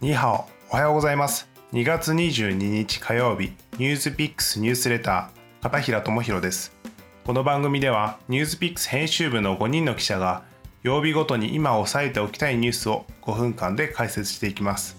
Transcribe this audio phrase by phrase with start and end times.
[0.00, 1.46] ニーハオ、おはようございます。
[1.74, 6.74] 2月22日火曜日、ニュースピックスニュースレター、片平智弘です。
[7.22, 10.42] この番組では、ニュースピックス編集部の5人の記者が、
[10.82, 14.96] 曜日ごとに今押さえておきたいニュースを5分間で解説していきます。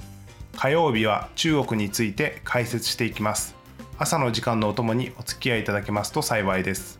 [0.56, 3.56] 火曜日は中国について解説していきます。
[3.98, 7.00] 朝の時間のお供にお付き合いいただけますと幸いです。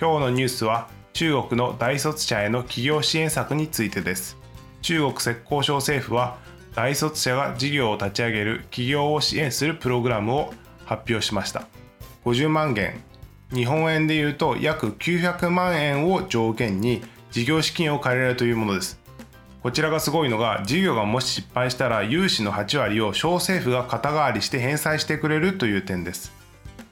[0.00, 4.43] 今日のニュースは中国の大卒者への企業支援策についてです。
[4.84, 6.36] 中国浙江省政府は
[6.74, 10.52] 大卒者が事業を立ち上げる企業を支援するプログラムを
[10.84, 11.66] 発表しました。
[12.26, 13.00] 50万元。
[13.50, 17.00] 日本円でいうと約900万円を上限に
[17.30, 19.00] 事業資金を借りられるというものです。
[19.62, 26.30] こちらがすごいのが事業がもし失敗したら融資の8割を小政府が肩代わりして返済してくれるという点です。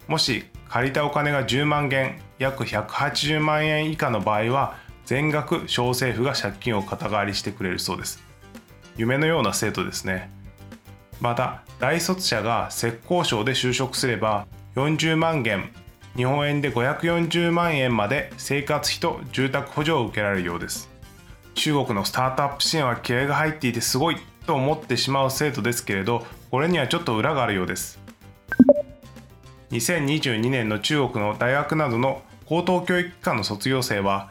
[0.09, 8.23] もし借りたお金が10万元約180万円以下の場合は全額小政府が借金を肩代わりしてくれるそうです。
[8.97, 10.30] 夢のような制度ですね。
[11.21, 15.71] また大卒者が浙江省で就職すれば40万元
[16.16, 20.90] 日本円で540万円まで生活費と住宅補助を受けられるようです。
[21.55, 27.99] 中国のスタートアップ支援は気合が入っていてすごいと思ってしまう制度ですけれどこれにはちょっと裏があるようです。
[29.71, 34.30] 2022年の中国の大学などの高等教育機関の卒業生は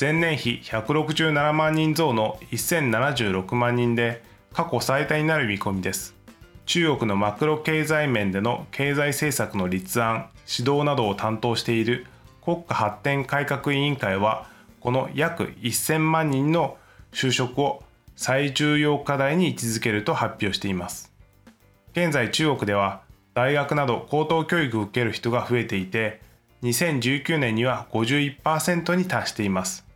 [0.00, 6.14] 前年比167万人増の1076万人で過去最多になる見込みです。
[6.64, 12.06] 中国のマクロ経済面での経済政策の立案指導などを担当している
[12.42, 14.46] 国家発展改革委員会は
[14.80, 16.78] この約1000万人の
[17.12, 17.82] 就職を
[18.16, 21.12] 最重要課題に位置づけると発表しています。
[21.92, 23.02] 現在中国では
[23.34, 26.22] 大学など高等教育を受ける人が増えていて
[26.62, 29.89] 2019年には51%に達しています。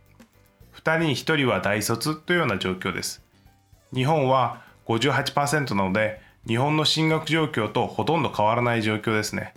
[0.85, 3.23] 2人に1人は大卒というような状況です。
[3.91, 9.55] 日本は58%なので日本の進学状況とほとんど変わらない状況ですね。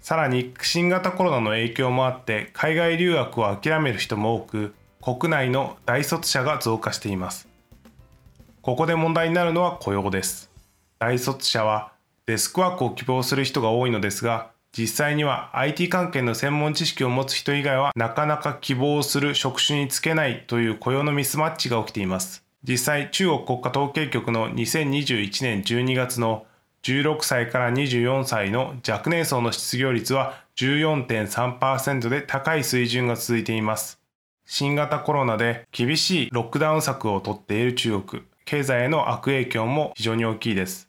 [0.00, 7.48] さらに新型コロナの影響もあって海外留学を諦める人も多く国内の大卒者が増加しています。
[8.62, 10.52] ここで問題になるのは雇用です。
[11.00, 11.90] 大卒者は
[12.26, 22.44] デスクワークを希望する人が多いのですが実際には IT 関係の専門知識を持つ人以外はなかなか希望する職種に就けないという雇用のミスマッチが起きています。
[22.62, 26.44] 実際中国国家統計局の2021年12月の
[26.82, 33.98] 16歳から24歳の若年層の失業率は14.3%で高い水準が続いています。
[34.44, 38.22] 新型コロナで厳しいロックダウン策をとっている中国。
[38.44, 40.85] 経済への悪影響も非常に大きいです。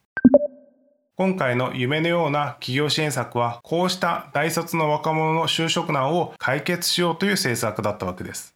[1.19, 8.55] 今回の夢のような企業支援策はこうした大卒の若者の就職難を解決しようという政策だったわけです。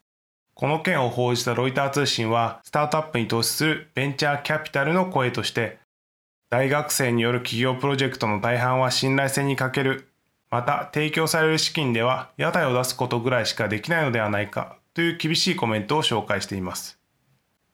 [0.54, 5.80] この件を報じたロイター通信はスタートアップに投資するベンチャーキャピタルの声として
[6.52, 10.08] 大学生による企業プロジェクトの大半は信頼性に欠ける
[10.52, 17.00] また提供される資金では屋台を出すことぐらいしかできないのではないかという厳しいコメントを紹介しています。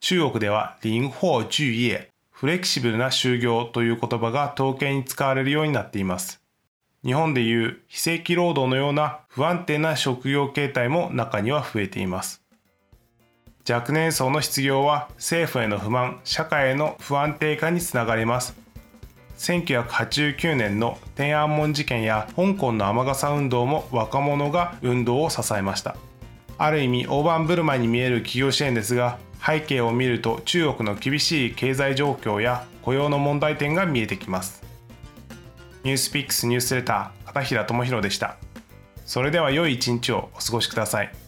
[0.00, 6.40] 中国では林法聚业フレキシブルな就業という言葉が統計に使われるようになっています。
[7.04, 12.44] 日本でいう非正規労働のような不安定な職業形態も中には増えています。
[13.68, 18.54] 若年層の失業は政府への不満、社会への不安定化につながります。
[19.38, 25.96] 1989年の天安門事件や香港の雨傘運動も若者が運動を支えました。
[26.58, 34.62] ある意味大盤振る舞いに見える企業支援ですが背景を見ると中国の厳しい経済状況や雇用の問題点が見えてきます。
[35.84, 38.36] ニュースピックスニュースレター片平智弘でした。
[39.06, 41.27] それでは良い一日をお過ごしください。